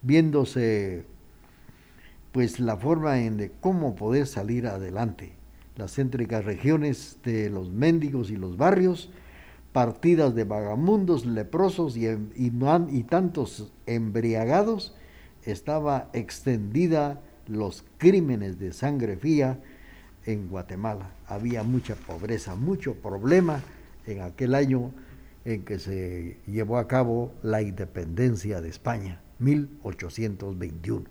[0.02, 1.06] viéndose
[2.32, 5.32] pues la forma en de cómo poder salir adelante.
[5.76, 9.10] Las céntricas regiones de los mendigos y los barrios,
[9.72, 12.52] partidas de vagamundos, leprosos y, y,
[12.90, 14.96] y tantos embriagados,
[15.44, 19.60] estaba extendida los crímenes de sangre fría
[20.28, 21.10] en Guatemala.
[21.26, 23.62] Había mucha pobreza, mucho problema
[24.06, 24.92] en aquel año
[25.46, 31.06] en que se llevó a cabo la independencia de España, 1821.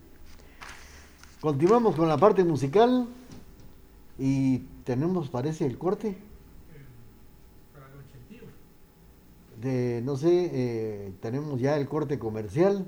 [1.42, 3.08] Continuamos con la parte musical
[4.20, 6.16] y tenemos, parece, el corte.
[9.60, 12.86] De, no sé, eh, tenemos ya el corte comercial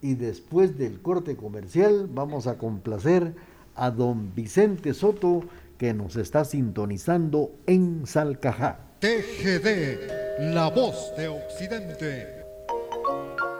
[0.00, 3.34] y después del corte comercial vamos a complacer
[3.76, 5.44] a don Vicente Soto
[5.78, 8.78] que nos está sintonizando en Salcajá.
[9.00, 12.36] TGD, la voz de Occidente.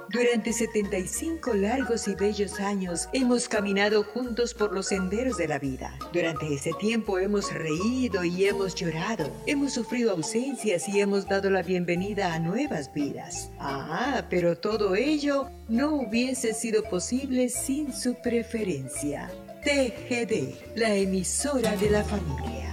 [0.08, 5.98] Durante 75 largos y bellos años hemos caminado juntos por los senderos de la vida.
[6.12, 9.30] Durante ese tiempo hemos reído y hemos llorado.
[9.46, 13.50] Hemos sufrido ausencias y hemos dado la bienvenida a nuevas vidas.
[13.58, 19.30] Ah, pero todo ello no hubiese sido posible sin su preferencia.
[19.66, 22.72] TGD, la emisora de la familia.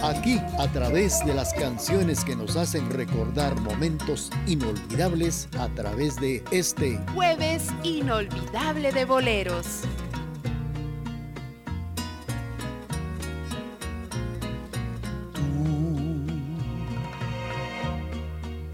[0.00, 6.44] Aquí, a través de las canciones que nos hacen recordar momentos inolvidables, a través de
[6.52, 9.80] este Jueves inolvidable de boleros.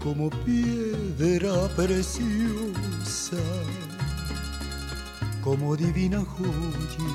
[0.03, 3.41] como piedra preciosa,
[5.45, 7.13] como divina joya,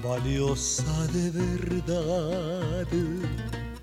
[0.00, 2.86] valiosa de verdad.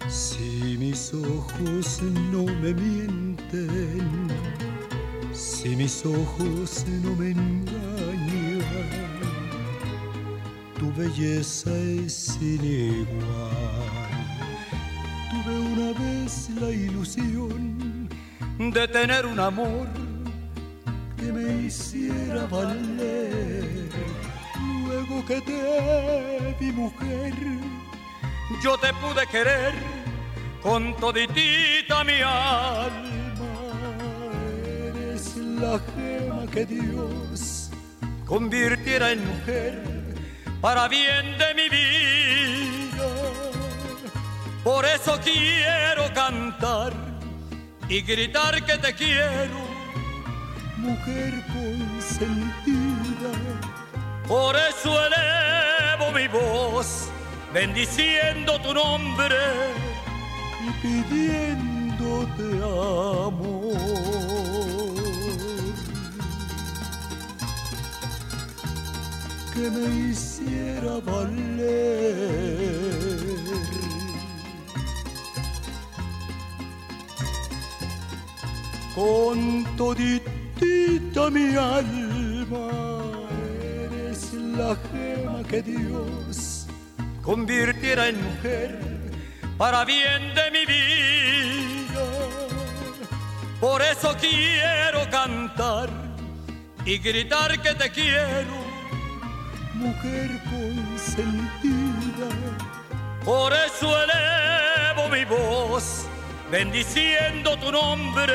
[0.08, 2.02] Si mis ojos
[2.32, 4.30] no me mienten,
[5.34, 8.64] si mis ojos no me engañan,
[10.80, 14.08] tu belleza es sin igual
[15.30, 18.08] tuve una vez la ilusión
[18.58, 20.07] de tener un amor
[21.32, 23.90] me hiciera valer.
[24.86, 27.34] Luego que te vi mujer,
[28.64, 29.74] yo te pude querer
[30.62, 33.54] con toditita mi alma.
[34.66, 37.70] Eres la gema que Dios
[38.26, 39.98] convirtiera en mujer
[40.62, 43.08] para bien de mi vida.
[44.64, 46.94] Por eso quiero cantar
[47.88, 49.67] y gritar que te quiero,
[50.78, 53.32] mujer consentida.
[54.28, 57.10] Por eso elevo mi voz,
[57.54, 59.36] bendiciendo tu nombre
[60.66, 63.78] y pidiéndote amor.
[69.54, 72.28] Que me hiciera valer
[78.94, 79.64] con
[80.58, 82.70] toditita mi alma.
[83.62, 86.68] Eres la gema que Dios
[87.22, 88.80] convirtiera en mujer
[89.58, 92.06] para bien de mi vida.
[93.60, 95.90] Por eso quiero cantar
[96.86, 98.56] y gritar que te quiero,
[99.74, 102.30] mujer consentida.
[103.26, 106.06] Por eso elevo mi voz,
[106.52, 108.34] bendiciendo tu nombre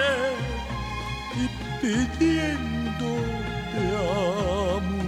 [1.82, 3.06] pidiendo
[3.72, 3.84] te
[4.78, 5.02] amo.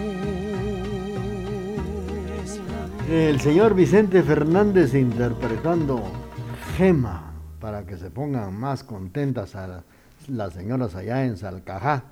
[3.09, 6.03] El señor Vicente Fernández interpretando
[6.77, 9.85] Gema para que se pongan más contentas a
[10.27, 12.05] las señoras allá en Salcajá.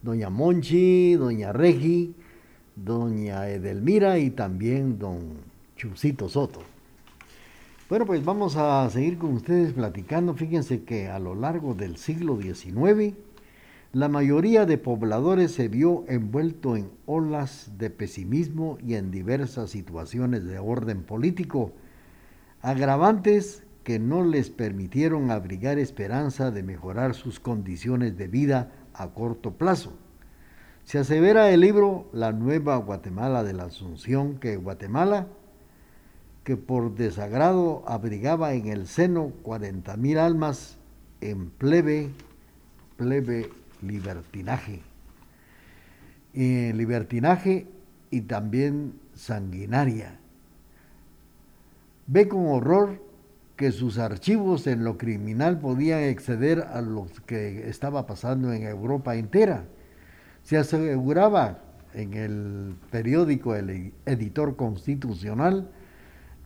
[0.00, 2.14] Doña Monchi, Doña Regi,
[2.74, 5.18] Doña Edelmira y también Don
[5.76, 6.62] Chusito Soto.
[7.88, 10.34] Bueno, pues vamos a seguir con ustedes platicando.
[10.34, 13.14] Fíjense que a lo largo del siglo XIX,
[13.92, 20.44] la mayoría de pobladores se vio envuelto en olas de pesimismo y en diversas situaciones
[20.44, 21.72] de orden político,
[22.60, 29.52] agravantes que no les permitieron abrigar esperanza de mejorar sus condiciones de vida a corto
[29.52, 29.94] plazo.
[30.84, 35.28] Se asevera el libro La Nueva Guatemala de la Asunción que Guatemala,
[36.44, 40.76] que por desagrado abrigaba en el seno 40.000 almas
[41.22, 42.10] en plebe,
[42.98, 43.48] plebe
[43.82, 44.80] libertinaje.
[46.34, 47.66] Libertinaje
[48.10, 50.18] y también sanguinaria.
[52.06, 53.02] Ve con horror
[53.56, 59.16] que sus archivos en lo criminal podían exceder a lo que estaba pasando en Europa
[59.16, 59.64] entera.
[60.44, 61.58] Se aseguraba
[61.92, 65.70] en el periódico El Editor Constitucional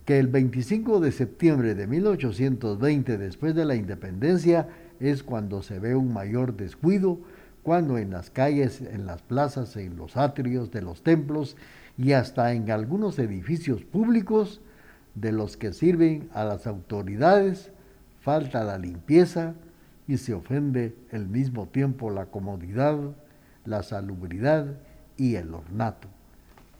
[0.06, 4.68] que el 25 de septiembre de 1820, después de la independencia,
[5.02, 7.18] es cuando se ve un mayor descuido,
[7.62, 11.56] cuando en las calles, en las plazas, en los atrios de los templos
[11.98, 14.60] y hasta en algunos edificios públicos
[15.14, 17.72] de los que sirven a las autoridades,
[18.20, 19.54] falta la limpieza
[20.06, 22.96] y se ofende al mismo tiempo la comodidad,
[23.64, 24.66] la salubridad
[25.16, 26.08] y el ornato.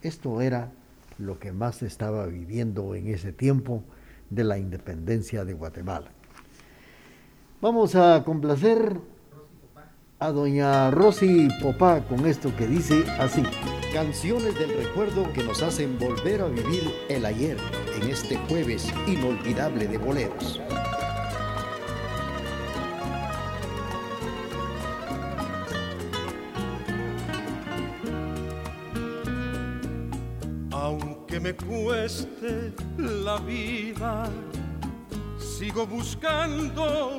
[0.00, 0.70] Esto era
[1.18, 3.82] lo que más estaba viviendo en ese tiempo
[4.30, 6.10] de la independencia de Guatemala.
[7.62, 8.98] Vamos a complacer
[10.18, 13.44] a doña Rosy Popá con esto que dice así.
[13.92, 17.56] Canciones del recuerdo que nos hacen volver a vivir el ayer
[17.94, 20.60] en este jueves inolvidable de boleros.
[30.72, 34.28] Aunque me cueste la vida,
[35.38, 37.18] sigo buscando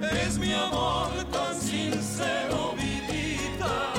[0.00, 3.92] Es mi amor tan sincero, vidita.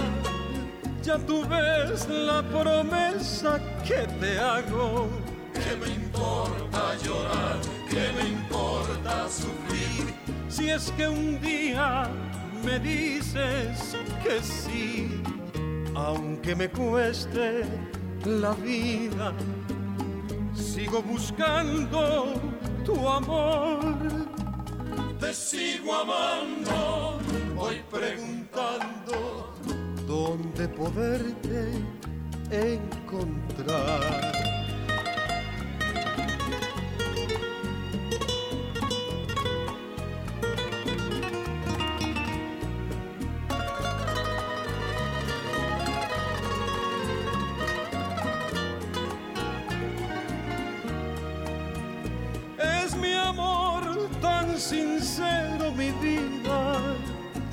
[1.04, 5.10] Ya tú ves la promesa que te hago.
[5.54, 7.58] Que me importa llorar,
[7.90, 10.14] que me importa sufrir.
[10.48, 12.10] Si es que un día
[12.64, 15.22] me dices que sí,
[15.96, 17.66] aunque me cueste
[18.24, 19.34] la vida,
[20.54, 22.34] sigo buscando
[22.86, 24.39] tu amor.
[25.20, 27.20] Te sigo amando,
[27.54, 29.54] voy preguntando
[30.08, 31.74] dónde poderte
[32.50, 34.49] encontrar.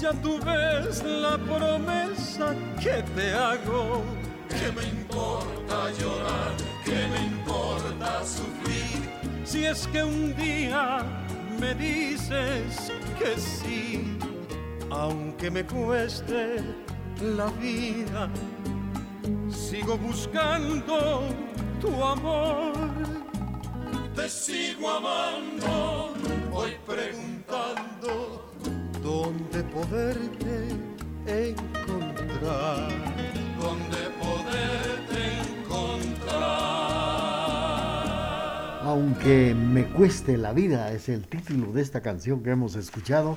[0.06, 4.04] Ya tú ves la promesa que te hago.
[4.48, 6.54] Que me importa llorar,
[6.84, 9.10] que me importa sufrir.
[9.44, 11.02] Si es que un día
[11.58, 14.16] me dices que sí,
[14.90, 16.62] aunque me cueste
[17.20, 18.28] la vida,
[19.50, 21.22] sigo buscando
[21.80, 22.76] tu amor
[24.16, 26.14] te sigo amando,
[26.50, 27.25] voy preguntando dónde
[29.76, 30.68] poderte
[31.26, 32.88] encontrar,
[33.60, 35.18] dónde poderte
[35.60, 36.40] encontrar.
[38.82, 43.36] Aunque me cueste la vida es el título de esta canción que hemos escuchado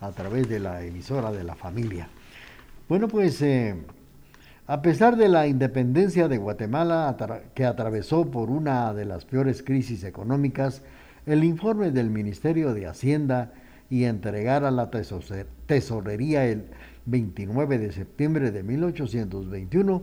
[0.00, 2.08] a través de la emisora de la familia.
[2.88, 3.74] Bueno, pues eh,
[4.68, 7.16] a pesar de la independencia de Guatemala
[7.52, 10.82] que atravesó por una de las peores crisis económicas,
[11.26, 13.52] el informe del Ministerio de Hacienda
[13.90, 14.90] y entregar a la
[15.66, 16.66] tesorería el
[17.06, 20.02] 29 de septiembre de 1821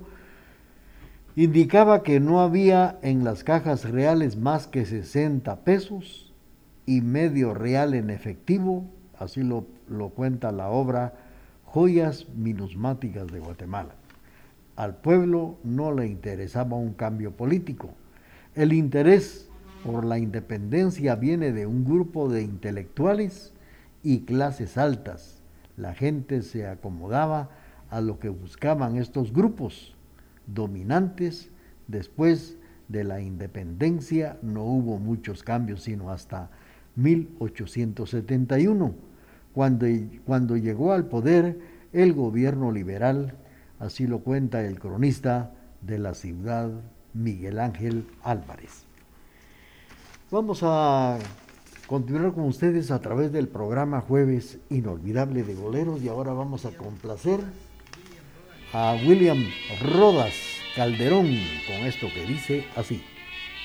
[1.37, 6.33] indicaba que no había en las cajas reales más que 60 pesos
[6.87, 8.85] y medio real en efectivo,
[9.19, 9.65] así lo,
[10.15, 11.13] cuenta la obra
[11.65, 13.93] Joyas Minusmáticas de Guatemala.
[14.75, 17.91] Al pueblo no le interesaba un cambio político.
[18.55, 19.47] El interés
[19.85, 23.53] por la independencia viene de un grupo de intelectuales
[24.07, 25.41] y clases altas.
[25.75, 27.49] La gente se acomodaba
[27.89, 29.95] a lo que buscaban estos grupos
[30.45, 31.49] dominantes.
[31.89, 36.49] Después de la independencia no hubo muchos cambios, sino hasta
[36.95, 38.93] 1871,
[39.53, 39.85] cuando,
[40.25, 41.59] cuando llegó al poder
[41.91, 43.35] el gobierno liberal,
[43.77, 45.51] así lo cuenta el cronista
[45.81, 46.69] de la ciudad
[47.13, 48.85] Miguel Ángel Álvarez.
[50.31, 51.19] Vamos a
[51.87, 56.71] continuar con ustedes a través del programa Jueves Inolvidable de Boleros y ahora vamos a
[56.71, 57.39] complacer
[58.73, 59.49] a William
[59.81, 60.33] Rodas
[60.75, 63.01] Calderón con esto que dice así.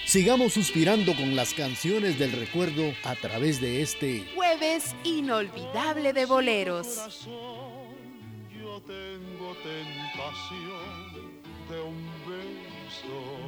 [0.06, 7.26] Sigamos suspirando con las canciones del recuerdo a través de este jueves inolvidable de boleros.
[7.26, 11.32] Yo tengo tentación
[11.68, 13.42] de un beso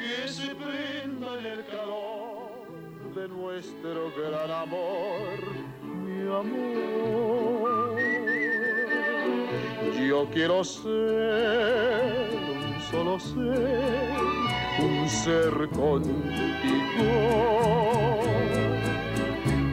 [0.00, 2.39] que se prenda en el calor
[3.14, 5.38] de nuestro gran amor,
[5.82, 7.98] mi amor.
[10.08, 14.16] Yo quiero ser un solo ser,
[14.78, 17.10] un ser contigo.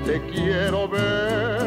[0.05, 1.66] Te quiero ver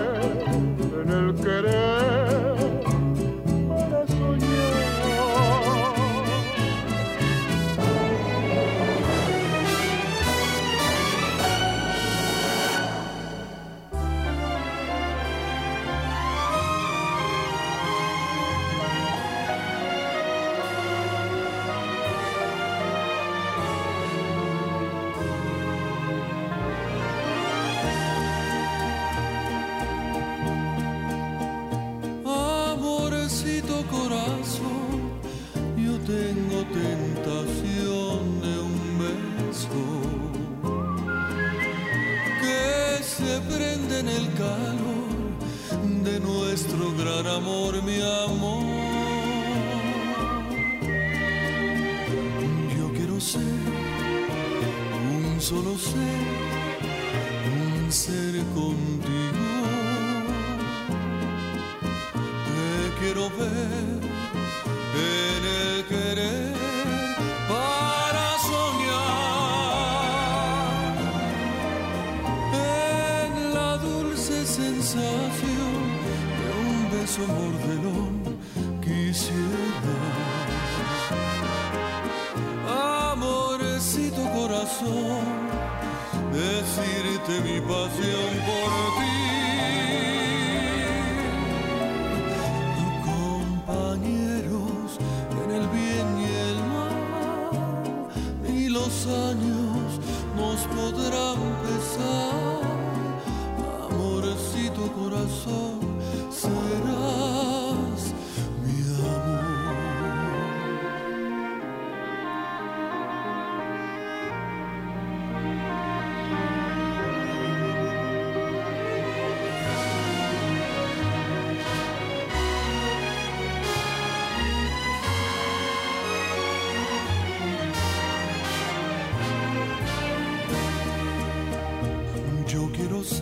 [132.80, 133.20] quiero ser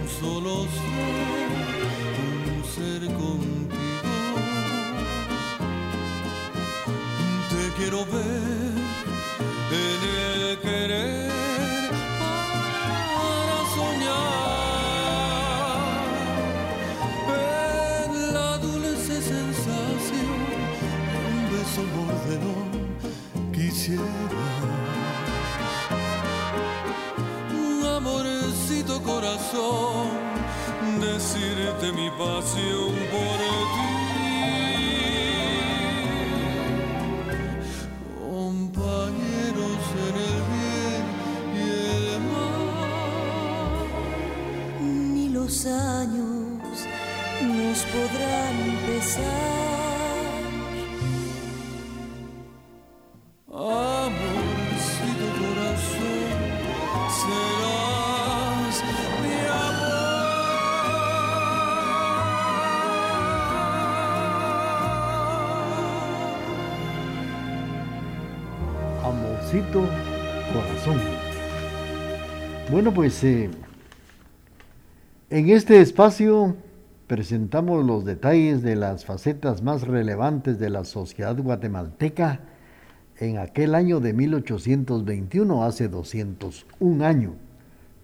[0.00, 1.50] un solo ser,
[2.56, 4.34] un ser contigo.
[7.50, 8.37] Te quiero ver.
[47.92, 49.48] Podrán pesar.
[53.50, 56.40] Amorcito corazón,
[57.18, 58.76] serás
[59.22, 59.32] mi
[69.04, 69.80] Amorcito
[70.52, 70.98] corazón.
[72.70, 73.50] Bueno, pues eh,
[75.30, 76.54] en este espacio
[77.08, 82.40] presentamos los detalles de las facetas más relevantes de la sociedad guatemalteca
[83.18, 87.32] en aquel año de 1821, hace 201 años,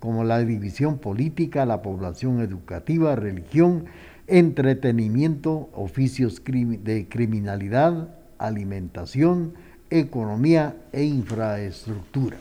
[0.01, 3.85] como la división política, la población educativa, religión,
[4.27, 9.53] entretenimiento, oficios de criminalidad, alimentación,
[9.91, 12.39] economía e infraestructura.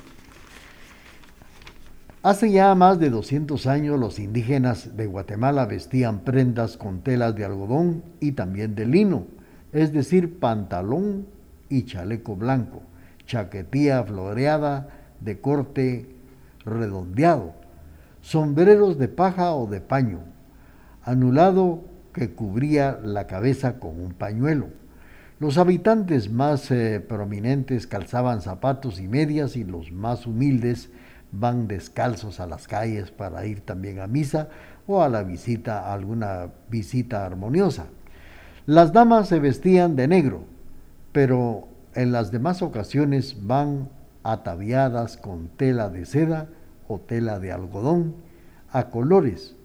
[2.24, 7.43] Hace ya más de 200 años los indígenas de Guatemala vestían prendas con telas de
[7.43, 9.28] algodón y también de lino,
[9.74, 11.28] es decir, pantalón
[11.67, 12.82] y chaleco blanco,
[13.26, 14.88] chaquetía floreada
[15.19, 16.15] de corte
[16.63, 17.55] redondeado,
[18.21, 20.19] sombreros de paja o de paño,
[21.03, 24.69] anulado que cubría la cabeza con un pañuelo.
[25.41, 30.89] Los habitantes más eh, prominentes calzaban zapatos y medias y los más humildes
[31.34, 34.49] van descalzos a las calles para ir también a misa
[34.88, 37.88] o a la visita, a alguna visita armoniosa.
[38.65, 40.45] Las damas se vestían de negro,
[41.11, 43.89] pero en las demás ocasiones van
[44.23, 46.47] ataviadas con tela de seda
[46.88, 48.15] o tela de algodón
[48.71, 49.55] a colores.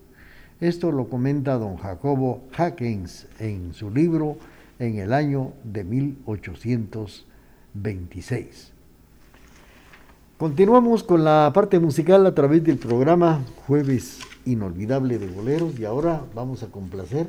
[0.60, 4.38] Esto lo comenta don Jacobo Hackens en su libro
[4.80, 8.72] en el año de 1826.
[10.38, 16.22] Continuamos con la parte musical a través del programa Jueves Inolvidable de Boleros y ahora
[16.32, 17.26] vamos a complacer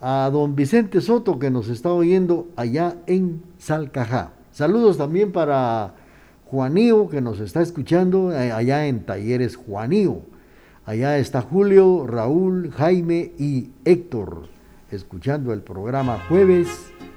[0.00, 4.32] a don Vicente Soto que nos está oyendo allá en Salcajá.
[4.50, 5.94] Saludos también para
[6.46, 10.22] Juanío que nos está escuchando eh, allá en Talleres Juanío.
[10.86, 14.48] Allá está Julio, Raúl, Jaime y Héctor
[14.90, 16.68] escuchando el programa Jueves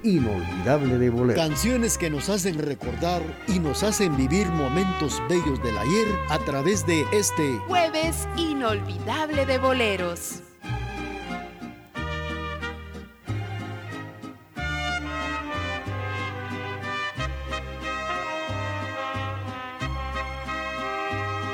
[0.02, 1.42] Inolvidable de Boleros.
[1.48, 6.86] Canciones que nos hacen recordar y nos hacen vivir momentos bellos del ayer a través
[6.86, 10.42] de este Jueves Inolvidable de Boleros.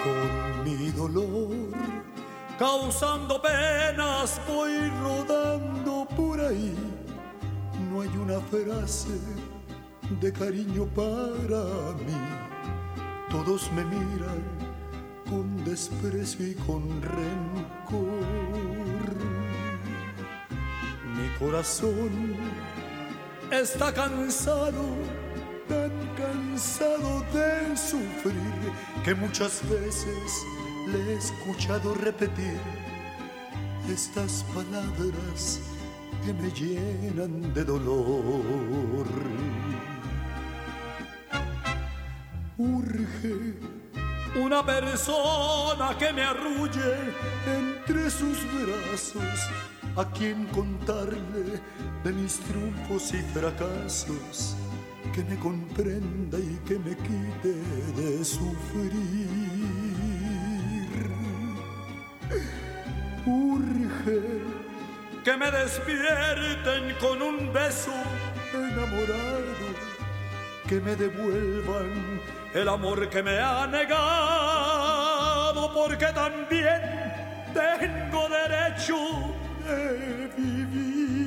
[0.03, 1.71] Con mi dolor,
[2.59, 6.94] causando penas, voy rodando por ahí.
[8.05, 9.19] Hay una frase
[10.21, 12.21] de cariño para mí.
[13.31, 14.45] Todos me miran
[15.31, 18.05] con desprecio y con rencor.
[21.17, 22.37] Mi corazón
[23.51, 24.85] está cansado,
[25.67, 30.45] tan cansado de sufrir que muchas veces
[30.89, 32.61] le he escuchado repetir
[33.89, 35.61] estas palabras
[36.25, 39.07] que me llenan de dolor.
[42.57, 43.55] Urge
[44.43, 46.95] una persona que me arrulle
[47.47, 49.51] entre sus brazos,
[49.97, 51.61] a quien contarle
[52.03, 54.57] de mis triunfos y fracasos,
[55.13, 57.55] que me comprenda y que me quite
[57.97, 59.54] de sufrir.
[65.25, 67.95] Que me despierten con un beso
[68.53, 69.75] enamorado,
[70.69, 72.21] que me devuelvan
[72.53, 74.03] el amor que me ha negado,
[75.73, 76.83] porque también
[77.55, 78.99] tengo derecho
[79.67, 81.24] de vivir.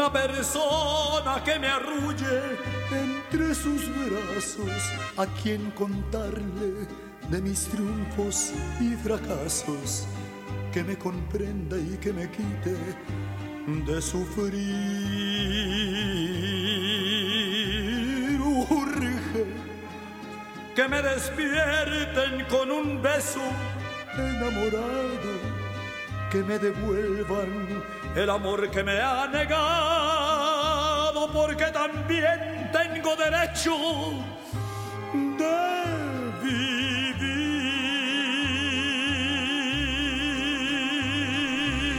[0.00, 2.56] Una persona que me arrulle
[2.90, 4.70] entre sus brazos,
[5.18, 6.86] a quien contarle
[7.28, 10.06] de mis triunfos y fracasos,
[10.72, 12.76] que me comprenda y que me quite
[13.86, 14.60] de sufrir.
[18.70, 19.44] Urge
[20.74, 23.42] que me despierten con un beso
[24.16, 25.49] enamorado
[26.30, 27.82] que me devuelvan
[28.14, 29.60] el amor que me ha negado,
[31.32, 33.72] porque también tengo derecho
[35.12, 35.56] de
[36.44, 37.40] vivir.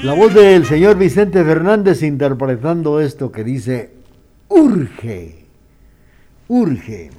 [0.03, 3.91] La voz del señor Vicente Fernández interpretando esto que dice,
[4.47, 5.45] urge,
[6.47, 7.09] urge.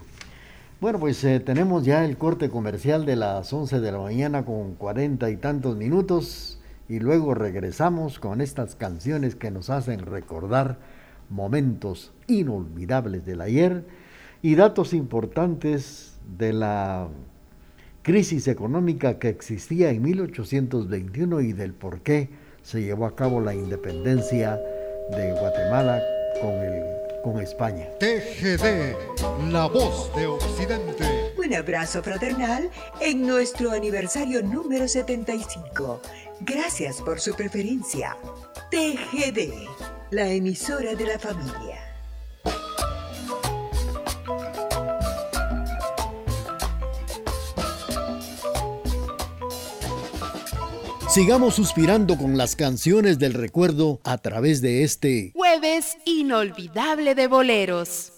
[0.80, 4.76] Bueno, pues eh, tenemos ya el corte comercial de las 11 de la mañana con
[4.76, 6.58] cuarenta y tantos minutos
[6.92, 10.76] y luego regresamos con estas canciones que nos hacen recordar
[11.30, 13.86] momentos inolvidables del ayer
[14.42, 17.08] y datos importantes de la
[18.02, 22.28] crisis económica que existía en 1821 y del por qué
[22.60, 24.60] se llevó a cabo la independencia
[25.16, 26.02] de Guatemala
[26.42, 26.82] con, el,
[27.24, 27.86] con España.
[28.00, 31.06] TGD, la voz de Occidente.
[31.42, 32.68] Un abrazo fraternal
[33.00, 36.02] en nuestro aniversario número 75.
[36.44, 38.16] Gracias por su preferencia.
[38.70, 39.68] TGD,
[40.10, 41.78] la emisora de la familia.
[51.08, 58.11] Sigamos suspirando con las canciones del recuerdo a través de este Jueves inolvidable de boleros.